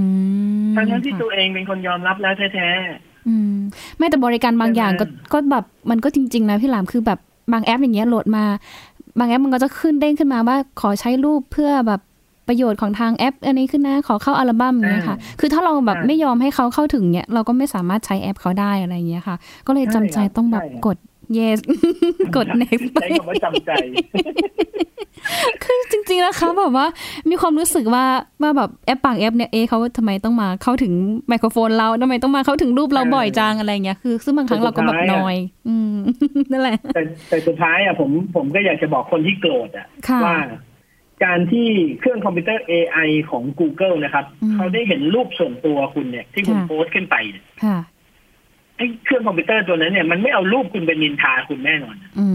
[0.63, 2.69] มทั้งนั้นที่ค่ะตัวเองเป็นคนยอมรับแล้วแท้
[3.27, 3.55] อืม
[3.97, 7.19] ไม่แต่บริการบางอย่างก็ใช่ไหมก็แบบมันก็จริง ๆ นะพี่หลามคือแบบ
[7.53, 8.45] บางแอปอย่างเงี้ยโหลดมา
[9.19, 12.01] บางแอปมันก็จะขึ้นเด้งขึ้นมาว่าขอใช้รูปเพื่อแบบ
[12.47, 19.35] ประโยชน์ของทางแอป อันนี้ขึ้นนะขอเข้าอัลบั้มอย่างเงี้ยค่ะ คือถ้าเราแบบไม่ยอมให้เขาเข้าถึงเนี่ยเราก็ไม่สามารถใช้แอปเขาได้อะไรอย่างเงี้ยค่ะ
[19.67, 20.97] ก็เลยจำใจต้องแบบกด
[21.37, 21.59] yes
[22.35, 23.71] กด next ไปใช้คำว่าจำใจ
[25.63, 26.87] คือจริงๆนะคะแบบว่า
[27.29, 28.05] มีความรู้สึกว่า
[28.41, 30.93] ว่าแบบแอปปากแอปเนี่ยเอ๊ะเขาทำไมต้องมาเข้าถึง
[31.27, 35.35] ไมโครโฟนเราทำไมต้องมาเข้าถึงรูปเราบ่อยจังอะไรเงี้ยคือ ซึ่งบางครั้งเราก็แบบนอย
[35.67, 35.95] อืม
[36.51, 40.37] นั่นแหละแต่แต่สุดท้ายอะผมผมก็อยากจะบอกคนที่โกรธอะค่ะว่า
[41.23, 41.67] การที่
[41.99, 47.77] เครื่องคอมพิวเตอร์ AI ของ Google นะครับอืมเขาได้เห็นรูปส่วนตัวคุณเนี่ย ที่คุณค่ะโพสต์ขึ้นไปเนี่ยค่ะ
[48.77, 52.27] ไอ้เครื่องคอมพิวเตอร์ตัวนั้นเนี่ยมันไม่เอารูปคุณไปนินทาคุณแน่นอนอื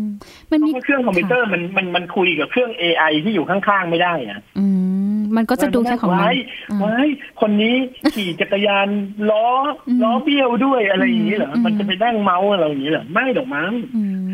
[0.00, 0.02] ม
[0.50, 4.66] มันเพมีราะว่าเครื่องคอมพิวเตอร์มันมันมันคุยกับเครื่อง AI ที่อยู่ข้างๆไม่ได้อะอื
[5.03, 5.03] ม
[5.36, 6.32] มันก็จะดูแค่ของมันไว้
[6.70, 6.96] อืมไว้
[7.40, 7.74] คนนี้
[8.14, 8.88] ขี่จักรยาน
[9.30, 9.48] ล้อ
[9.86, 14.24] อมล้อเบี้ยวด้วยอะไรอย่างนี้เหรออืมมันจะไปนั่งเมาส์อะไรอย่างนี้เหรอ ไม่หรอกมั้งอืม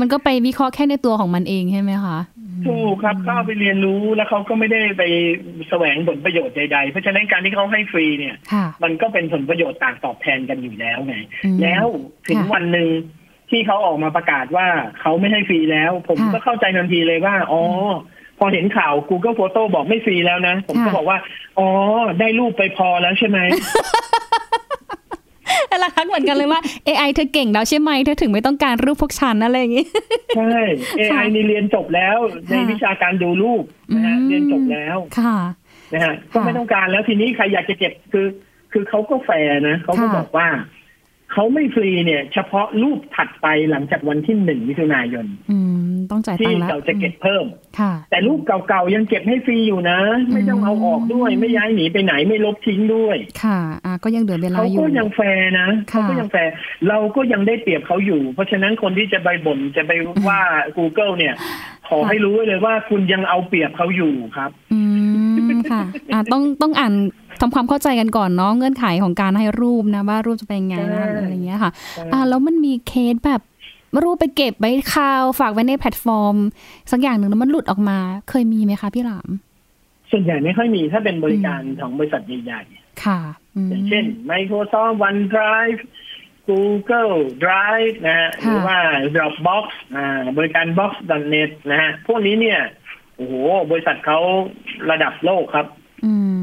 [0.00, 2.18] มันก็ไปวิเคราะห์แค่ในตัวของมันเองใช่ไหมคะ
[2.66, 5.02] ถูกครับเข้าไปเรียนรู้แล้วเขาก็ไม่ได้ไป
[5.68, 11.86] แสวงผลประโยชน์ใด ๆ เพราะฉะนั้นการที่เขาให้ฟรีเนี่ยค่ะมันก็เป็นผลประโยชน์ต่างตอบแทนกันอยู่แล้วไงอืมแล้ว
[12.28, 12.88] ถึงค่ะวันหนึ่ง
[13.50, 14.66] ที่เขาออกมาประกาศว่า
[15.00, 17.62] เขาไม่ให้ฟรีแล้ว ผมค่ะก็เข้าใจทันทีเลยว่า อ๋อ
[18.38, 21.18] พอเห็นข่าว Google Photo บอกไม่ฟรีแล้วนะ ผมก็ค่ะบอกว่า
[21.58, 21.68] อ๋อ
[22.20, 23.38] ได้รูปไปพอแล้วใช่ไหม
[25.68, 29.86] แต่ละครั้งเหมือนกันเลยว่า AI เธอเก่งแล้วใช่ไหมเธอถึงไม่ต้องการรูปพวกฉันอะไรอย่างงี้
[30.36, 30.52] ใช่
[30.98, 32.16] AI นี่เรียนจบแล้ว
[32.48, 35.36] ในค่ะวิชาการดูรูปนะฮะอืมเรียนจบแล้วค่ะ
[35.92, 38.26] นะฮะก็ไม่ต้องการแล้วทีนี้ใครอยากจะเก็บคือ
[38.72, 40.46] คือเขาก็แฟร์นะเขาก็ค่ะบอกว่า
[41.34, 45.58] เขาไม่ฟรีเนี่ย เฉพาะรูปถัดไปหลังจากวันที่หนึ่งมิถุนายนอื
[45.90, 47.44] มต้องจ่ายตังค์แล้วที่เราจะเก็บเพิ่ม
[47.78, 49.98] ค่ะแต่รูปเก่าๆยังเก็บให้ฟรีอยู่นะ
[50.32, 56.52] ไม่ต้องเอาออกด้วยไม่ย้ายหนีไปไหนไม่ลบทิ้งด้วย ค่ะอ่าก็ยังเหลือเวลาเขาอยู่ก็ยังแฟร์นะค่ะเขาก็ยังแฟร์
[56.88, 59.92] เราก็ยังได้เปรียบเขาอยู่ เพราะฉะนั้นคนที่จะไปบ่นจะไป
[60.28, 60.40] ว่า
[60.76, 61.34] Google เนี่ย
[61.88, 64.80] ขอให้รู้ไว้เลยว่าคุณยังเอาเปรียบเขาอยู่ครับ อื
[65.46, 66.94] มค่ะอ่าต้องต้องอ่าน
[67.40, 71.70] ทำความเข้าใจกันก่อนเนาะเงื่อนไขของการให้รูปนะว่ารูปจะเป็นไงนะใช่อะไรอย่างเงี้ยค่ะ
[72.12, 73.42] อ่าแล้วมันมีเคสแบบ
[74.02, 76.36] รูปไปเก็บไว้คลาวด์ฝากไว้ในแพลตฟอร์ม
[76.90, 77.98] สักอย่างหนึ่งแล้วมันหลุดออกมา
[78.30, 79.28] เคยมีไหมคะพี่หลาม
[80.10, 82.62] ส่วนใหญ่ไม่ค่อยมีถ้าเป็นบริการของบริษัทใหญ่
[83.04, 83.20] ค่ะ
[83.56, 85.80] อืมๆอย่างเช่น Microsoft OneDrive
[86.48, 88.78] Google Drive นะฮะหรือว่า
[89.14, 89.66] Dropbox
[89.96, 92.60] อ่าบริการ Box.net นะฮะพวกนี้เนี่ย
[93.16, 93.34] โอ้โห
[93.70, 94.18] บริษัทเขา
[94.90, 95.83] ระดับโลกครับอืม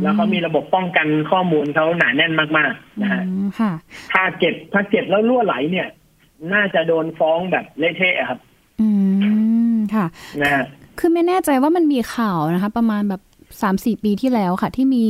[0.01, 3.71] แล้วเขามีระบบป้องกันข้อมูลเขาหนาแน่นมากๆนะฮะอืมค่ะ
[4.13, 5.87] ถ้าเก็บถ้าเก็บแล้วรั่วไหลเนี่ย
[6.53, 8.39] น่าจะโดนฟ้องแบบเละเทะครับ
[8.81, 8.89] อื
[9.73, 10.05] มค่ะ
[10.41, 10.63] นะฮะ
[10.99, 13.21] คือไม่แน่ใจว่ามันมีข่าวนะคะ ประมาณแบบ
[13.61, 15.03] สามสี่ปีที่แล้วค่ะ ที่มี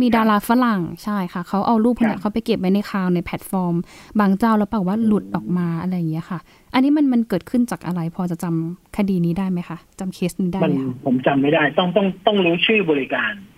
[0.00, 3.74] มีดาราฝรั่งใช่ค่ะ เขาเอารูปพวกเนี้ยเขาไปเก็บไว้ในคลาวด์ในแพลตฟอร์ม
[4.20, 6.38] บางเจ้าแล้วเปล่าว่าหลุดออกมาอะไรอย่างเงี้ยค่ะ
[6.74, 13.32] อันนี้มันมันเกิดขึ้นจากอะไร พอจะจำคดีนี้ได้ไหมคะจำเคสนี้ได้มันไหมคะผมจำไม่ได้ ต้องต้องต้องรู้ชื่อบริการ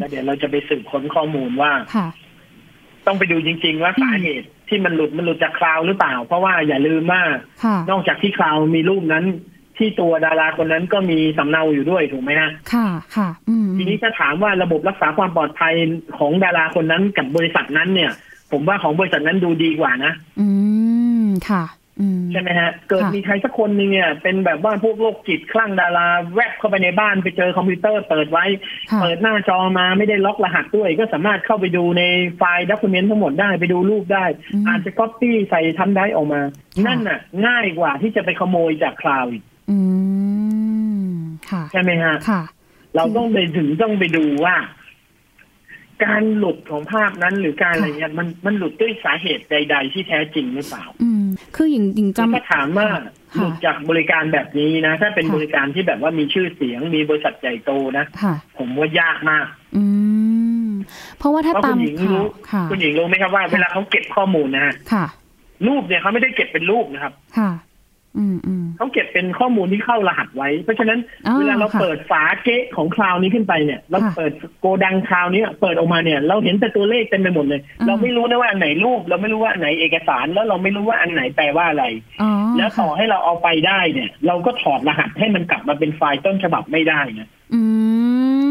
[0.00, 2.08] แล้วเดี๋ยวเราจะไปสืบค้นข้อมูลว่าค่ะ
[3.06, 7.22] ต้องไปดูจริง ๆ ว่าสาเหตุที่มันหลุดมันหลุดจากคลาวด์หรือเปล่า เพราะว่าอย่าลืมว่า
[7.64, 9.24] ค่ะนอกจากที่คลาวด์มีรูปนั้น
[9.78, 15.74] ที่ตัวดาราคนนั้นก็มีสำเนาอยู่ด้วยถูกไหมฮะค่ะค่ะอืมทีนี้ถ้าถามว่าระบบรักษาความปลอดภัย
[16.18, 18.10] ของดาราคนนั้นกับบริษัทนั้นเนี่ย
[18.52, 20.48] ผมว่าของบริษัทนั้นดูดีกว่านะ อื
[21.24, 21.79] มค่ะอืม
[22.32, 28.44] ใช่ไหมฮะ เกิดค่ะมีใครสักคนหนึ่งเนี่ย เป็นแบบว่าพวกโรคจิตคลั่งดารา แวบเข้าไปในบ้านไปเจอคอมพิวเตอร์เปิดไว้
[28.90, 32.02] ค่ะเปิดหน้าจอมาไม่ได้ล็อกรหัสด้วย ก็สามารถเข้าไปดูใน
[32.36, 36.40] ไฟล์ document ทั้งหมดได้ไปดูรูปได้อืมอาจจะก๊อปปี้ใส่ thumb drive ออกมา
[36.76, 39.78] ค่ะนั่นน่ะ ง่ายกว่าที่จะไปขโมยจากคลาวด์อีกอื
[41.10, 41.14] ม
[41.50, 42.42] ค่ะใช่ไหมฮะค่ะ
[42.96, 44.56] เราต้องไปถึงต้องไปดูว่า
[46.04, 51.19] การหลุดของภาพนั้นหรือการอะไรเงี้ยมันมันหลุดด้วยสาเหตุใด ๆ ที่แท้จริงหรือเปล่า อืม
[51.56, 53.02] คือหญิงหญิงแล้วจำถ้าถามว่าค่ะ
[53.36, 59.84] หลุดจากบริการแบบนี้นะ ถ้าเป็นค่ะบริการที่แบบว่ามีชื่อเสียงมีบริษัทใหญ่โตนะค่ะผมว่ายากมาก อื
[60.68, 60.70] ม
[61.18, 65.04] เพราะว่าถ้าเพราะตาคุมณหญิงข่ารู้วค่ะคุณหญิงรู้ไหมครับว่าเวลาเขาเก็บข้อมูลนะฮะค่ะ
[65.66, 67.69] รูปเนี่ยเขาไม่ได้เก็บเป็นรูปนะครับ ค่ะอืมอืม
[68.76, 81.84] เขาเก็บเป็นข้อมูลที่เข้ารหัสไว้ เพราะฉะนั้นอ๋อเวลาเราค่ะเปิดฝาเก๊ะของคลาวนี้ขึ้นไปเนี่ย เราค่ะเปิดโกดังคลาวนี้เปิดออกมาเนี่ย เราเห็นแต่ตัวเลขเต็มไปหมดเลยอ่าเราไม่รู้นะว่าอันไหนรูป เราไม่รู้ว่าอันไหนเอกสารแล้วเราไม่รู้ว่าอันไหนแปลว่าอะไร
[82.22, 87.60] อ๋อแล้วต่อค่ะให้เราเอาไปได้เนี่ย เราก็ถอดรหัสให้มันกลับมาเป็นไฟล์ต้นฉบับไม่ได้นะอื
[88.48, 88.49] ม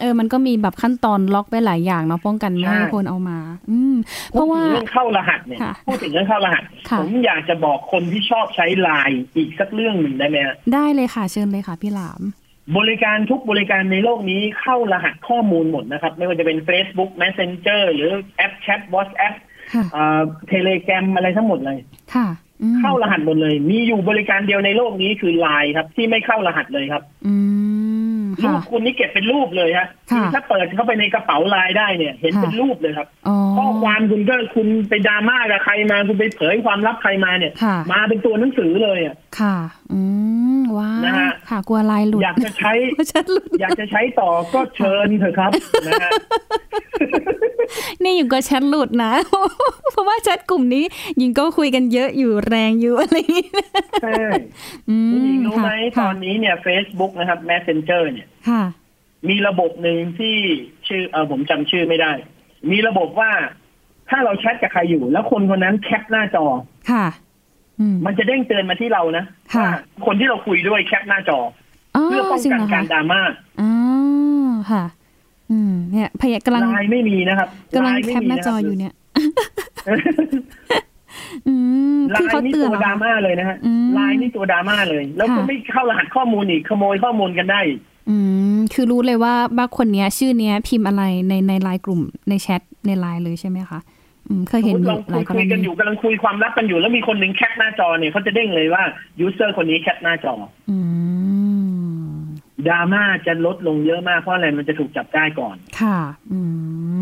[0.00, 3.38] เออมันก็มีแบบขั้นตอนล็อกไว้หลายอย่างเนาะป้องกันไม่ให้ใช่คนเอามา
[3.70, 3.94] อืม
[4.30, 12.22] เพราะว่าพูดถึงเรื่องเข้ารหัสเนี่ยค่ะพูดถึงเรื่องเข้ารหัสค่ะผมอยากจะบอกคนที่ชอบใช้ไลน์อีกสักเรื่องหนึ่งได้ไหมฮะได้เลยค่ะเชิญเลยค่ะพี่หลาม
[12.78, 19.34] บริการทุกบริการในโลกนี้เข้ารหัสข้อมูลหมดนะครับ ไม่ว่าจะเป็น Facebook Messenger หรือแอปแชท WhatsApp
[19.74, 19.84] ค่ะ
[20.48, 21.78] เทเลแกรมอะไรทั้งหมดเลย
[22.14, 22.28] ค่ะ
[22.62, 27.59] อืมเข้ารหัสหมดเลย มีอยู่บริการเดียวในโลกนี้คือไลน์ครับ ที่ไม่เข้ารหัสเลยครับ อืม
[28.42, 39.56] รูค่ะปคุณนี่เก็บเป็นรูปเลยฮะค่ะถ้าเปิดเข้าไปในกระเป๋าไลน์ได้เนี่ย เห็นเป็นค่ะรูปเลยครับ อ๋อข้อความคุณก็คุณไปดราม่ากับใครมา คุณไปเผยความลับใครมาเนี่ยค่ะมาเป็นตัวหนังสือเลยอะค่ะ
[39.92, 40.00] อื
[40.58, 42.72] มว้าวนะฮะค่ะกลัวลายหลุดอยากจะใช้
[43.10, 45.50] ฉันหลุดอยากจะใช้ต่อก็เชิญเถอะครับ
[45.86, 46.10] นะฮะ
[48.02, 49.12] นี่อยู่กับแชทหลุดนะ
[49.90, 50.84] เพราะว่าแชทกลุ่มนี้
[51.20, 53.48] ยิงก็คุยกันเยอะอยู่แรงอยู่อะไรอย่างนี้
[54.02, 54.22] ใช่
[54.88, 58.62] อืจมริงๆรู้ไหมตค่ะอนนี้เนี่ย Facebook นะครับ Messenger เนี่ยค่ะ
[59.28, 60.36] มีระบบหนึ่งที่
[60.86, 62.12] ชื่อเออผมจำชื่อไม่ได้
[62.70, 63.30] มีระบบว่า
[64.08, 66.44] ถ้าเราแชทกับใครอยู่ แล้วคนคนนั้นแคปหน้าจอ
[66.90, 67.06] ค่ะ
[67.80, 69.72] อืมมันจะเด้งเตือนมาที่เรานะค่ะว่า
[70.06, 71.38] คนที่เราคุยด้วยแคปหน้าจอ
[71.96, 73.20] อ๋อเพื่อป้องจริงกันเหรอการคะดราม่า
[73.60, 73.70] อ๋อ
[74.70, 74.84] ค่ะ
[75.50, 78.92] อืม เนี่ยพยากำลังไลน์ไม่มีนะครับกำลังไน์แคไม่ปมีหน้าจออยู่เนี่ย
[81.48, 81.54] อื
[81.98, 87.60] มไลคือเขาน์นี่เตือนตัวเหรอดราคะม่าเลยนะฮะอืมไลน์นี่ตัวดราม่าเลย แล้วค่ะคุณไม่เข้ารหัสข้อมูลอีกขโมยข้อมูลกันได้
[88.10, 93.80] อีกอืม คือรู้เลยว่าบ้าคนเนี้ย ชื่อเนี้ย พิมพ์อะไรในในไลน์กลุ่มในแชทในไลน์เลยใช่ไหมคะ
[94.28, 98.82] อืมเคยเห็นอยู่หลายกเราคุยกันอยู่กำลังคุยความลับกันอยู่ แล้วมีคนหนึ่งแคปหน้าจอเนี่ยเขาจะเด้งเลยว่า
[99.20, 100.34] user คนนี้แคปหน้าจอ
[100.70, 100.76] อื
[102.08, 102.10] ม
[102.68, 105.98] ดราม่าจะลดลงเยอะมากเพราะอะไรมันจะถูกจับได้ก่อน ค่ะ
[106.32, 106.40] อื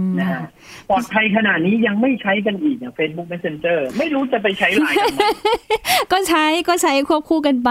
[0.09, 0.43] มนะฮะ
[0.91, 5.21] ปลอดภัยขนาดนี้ยังไม่ใช้กันอีกอย่าง Facebook Messenger ไม่รู้จะไปใช้ไลน์กันไหม
[6.13, 7.71] ก็ใช้ก็ใช้ควบคู่กันไป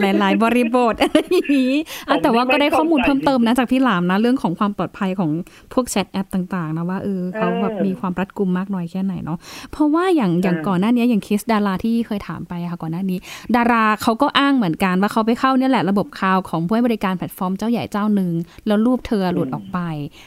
[0.00, 1.74] หลาย ๆ บริบทอะไรอย่างนี้
[2.08, 5.30] อะแต่ว่าก็ได้ข้อมูลเพิ่มเติมนะจากพี่หลามนะ เรื่องของความปลอดภัยของ
[5.72, 9.38] พวกแชทแอปต่าง ๆ นะว่าเออเขาแบบมีความรัดกุมมากน้อยแค่ไหนเนาะ
[9.72, 13.18] เพราะว่าอย่างอย่างก่อนหน้านี้อย่างเคสดาราที่เคยถามไปอะค่ะก่อนหน้านี้
[13.56, 18.32] ดาราเขาก็อ้างเหมือนกันว่าเขาไปเข้าเนี่ยแหละระบบคลาวด์ของผู้ให้บริการแพลตฟอร์มเจ้าใหญ่เจ้าหนึ่ง
[18.66, 19.78] แล้วรูปเธอหลุดออกไป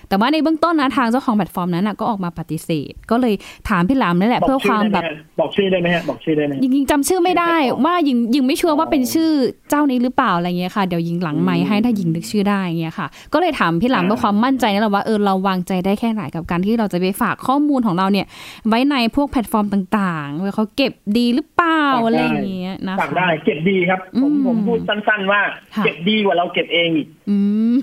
[0.10, 3.34] แต่ว่าในเบื้องต้นนะทางเจ้าของแพลตฟอร์มนั้นนะก็ออกมาปฏิเสธ ก็เลย
[3.70, 9.32] ถามพี่หลามนั่นแหละเพื่อความแบบ บอกชื่อได้ไหมฮะบอกชื่อได้ไหมฮะบอกชื่อได้ไหมยิงยิงจำชื่อไม่ได้ไม่ได้ว่ายิงยิงไม่ชัวร์ว่าเป็นอ๋อชื่อ
[9.70, 18.26] เจ้านี้หรือเปล่าอะไรเงี้ยค่ะเดี๋ยวยิงหลังไม้อืมให้ถ้ายิงนึกชื่อได้เงี้ยค่ะ ก็เลยถามพี่หลังอ่าเพื่อความมั่นใจนั่นแหละว่าเออเราวางใจได้แค่ไหนกับการที่เราจะไปฝากข้อมูลของเราเนี่ย
[18.68, 25.42] ไว้ในพวกแพลตฟอร์มต่างๆว่าเขาเก็บดีหรือเปล่าอะไรอย่างเงี้ยนะฝากคะได้เก็บดีครับ ผมอืมผมพูดสั้น ๆ ว่า
[25.76, 27.38] ค่ะเก็บดีกว่าเราเก็บเองอีกอื
[27.74, 27.76] ม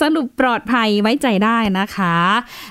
[0.00, 2.16] สรุปปลอดภัยไว้ใจได้นะคะ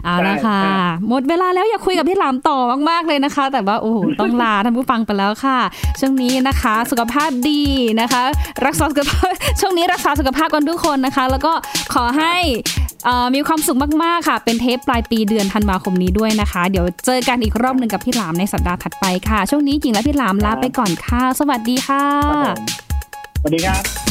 [0.04, 0.72] เอาละค่ะใช่
[1.10, 2.58] หมดเวลาแล้วอยากคุยกับพี่หลามต่อ
[2.90, 5.60] มากๆเลยนะคะ แต่ว่าโอ้โหต้องลาท่านผู้ฟังไปแล้วค่ะ
[6.00, 7.63] ช่วงนี้นะคะ สุขภาพดี
[8.02, 8.22] นะคะ
[8.66, 11.54] รักษาสุขภาพช่วงนี้รักษาสุขภาพกันทุกคนนะคะ แล้วก็
[11.94, 12.36] ขอให้
[13.06, 22.60] เอ่อมีความสุขมากๆค่ะ เป็นเทปปลายปีเดือนธันวาคมนี้ด้วยนะคะ เดี๋ยวเจอกันอีกรอบหนึ่งกับพี่หลามในสัปดาห์ถัดไปค่ะ ช่วงนี้จริงและพี่หลามลาไปก่อนค่ะ สวัสดีค่ะครับผม
[23.42, 24.07] สวัสดีครับ